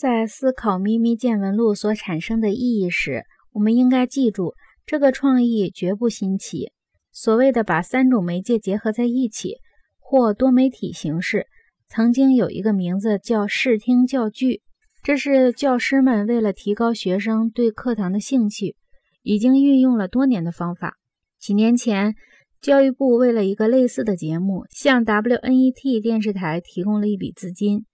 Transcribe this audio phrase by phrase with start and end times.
[0.00, 4.54] 在思考《咪咪见闻录》所产生的意义时，我们应该记住，
[4.86, 6.70] 这个创意绝不新奇。
[7.12, 9.56] 所谓的把三种媒介结合在一起，
[9.98, 11.46] 或多媒体形式，
[11.86, 14.62] 曾经有一个名字叫视听教具。
[15.02, 18.76] 这是教师们为了提高学生对课堂的兴趣，
[19.22, 20.94] 已经运用了多年的方法。
[21.38, 22.14] 几年前，
[22.62, 27.84] 教育部为了一个类似的节目，向 WNET 电视台提供了一笔资金。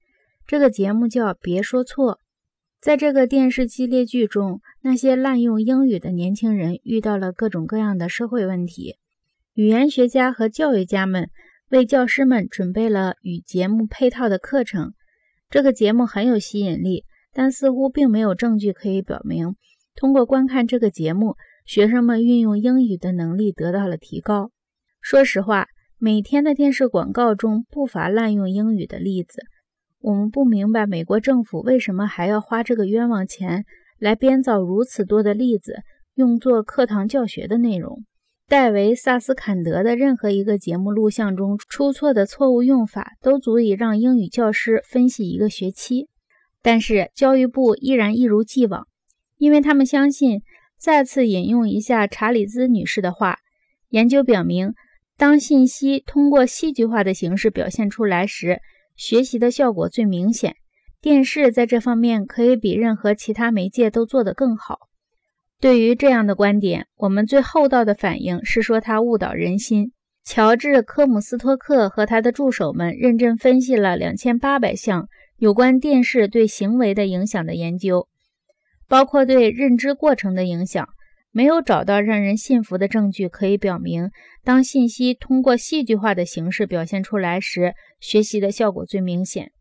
[0.47, 2.13] 这个节目叫《别说错》。
[2.81, 8.97] 在这个电视系列剧中，那些滥用英语的年轻人遇到了各种各样的社会问题。
[9.55, 11.31] 语言学家和教育家们
[11.71, 14.93] 为教师们准备了与节目配套的课程。
[15.51, 19.57] 这个节目很有吸引力，但似乎并没有证据可以表明，
[19.97, 24.53] 通过观看这个节目，学生们运用英语的能力得到了提高。
[25.01, 25.67] 说实话，
[25.99, 29.43] 每天的电视广告中不乏滥用英语的例子。
[30.01, 33.65] 我们不明白美国政府为什么还要花这个冤枉钱
[33.99, 35.77] 来编造如此多的例子，
[36.15, 38.05] 用作课堂教学的内容。
[38.49, 46.09] 戴维·萨斯坎德的任何一个节目录像中出错的错误用法，都足以让英语教师分析一个学期。
[46.63, 48.87] 但是教育部依然一如既往，
[49.37, 50.43] 因为他们相信。
[50.79, 53.39] 再次引用一下查理兹女士的话：
[53.89, 54.75] 研究表明，
[55.17, 58.61] 当信息通过戏剧化的形式表现出来时，
[58.97, 60.57] 学习的效果最明显，
[61.01, 64.79] 电视在这方面可以比任何其他媒介都做得更好。
[65.61, 69.93] 对于这样的观点，我们最厚道的反应是说它误导人心。
[70.25, 78.09] 乔治·科姆斯托克和他的助手们认真分析了两千八百项有关电视对行为的影响的研究，
[78.89, 80.89] 包括对认知过程的影响。
[81.37, 84.11] 没有找到让人信服的证据可以表明，
[84.43, 89.53] 当信息通过戏剧化的形式表现出来时，学习的效果最明显。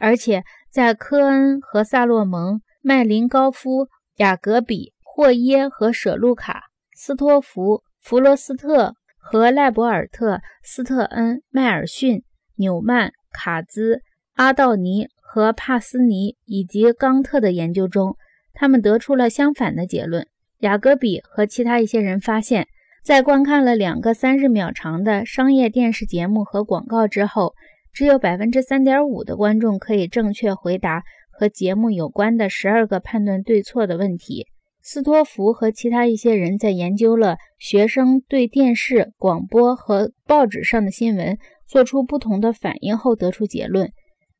[0.00, 6.64] 而且，在科恩和萨洛蒙、麦林高夫、雅格比、霍耶和舍路卡、
[6.96, 12.24] 斯托弗、弗罗斯特和赖博尔特、斯特恩、迈尔逊、
[12.56, 14.02] 纽曼、卡兹、
[14.34, 18.16] 阿道尼和帕斯尼以及冈特的研究中，
[18.52, 20.26] 他们得出了相反的结论。
[20.62, 22.68] 雅各比和其他一些人发现，
[23.02, 27.54] 在观看了两个三十秒长的商业电视节目和广告之后，
[27.92, 31.02] 只有百分之三点五的观众可以正确回答
[31.32, 34.46] 和节目有关的十二个判断对错的问题。
[34.80, 43.90] 斯托弗和其他一些人在研究了学生对电视、广播和报纸上的新闻做出不同的反应后得出结论：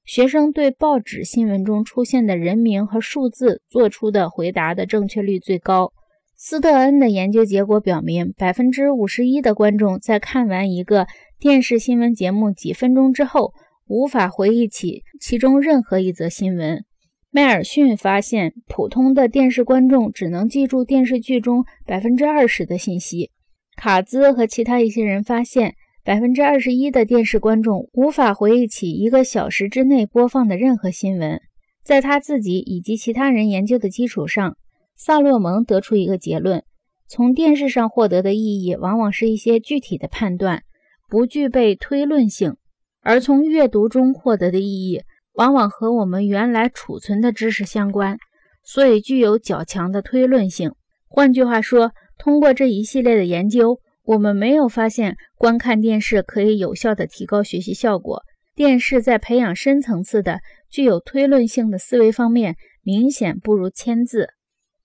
[0.05, 5.93] 学生对报纸新闻中出现的人名和数字做出的回答的正确率最高。
[6.45, 11.07] 斯特恩的研究结果表明，百分之五十一的观众在看完一个
[11.39, 13.53] 电视新闻节目几分钟之后，
[13.87, 16.85] 无法回忆起其中任何一则新闻。
[17.31, 23.31] 迈尔逊发现，普通的电视观众只能记住电视剧中百分之二十的信息。
[23.77, 31.41] 卡兹和其他一些人发现，百分之二十一的电视观众无法回忆起一个小时之内播放的任何新闻。
[31.85, 34.57] 在他自己以及其他人研究的基础上。
[35.05, 36.63] 萨洛蒙得出一个结论：
[37.09, 40.63] 从电视上获得的意义往往是一些具体的判断，
[41.09, 42.53] 不具备推论性；
[43.01, 45.03] 而从阅读中获得的意义
[45.33, 48.17] 往往和我们原来储存的知识相关，
[48.63, 50.71] 所以具有较强的推论性。
[51.09, 58.23] 换句话说，通过这一系列的研究，我们没有发现观看电视可以有效地提高学习效果。
[58.55, 60.39] 电视在培养深层次的、
[60.71, 64.29] 具有推论性的思维方面，明显不如签字。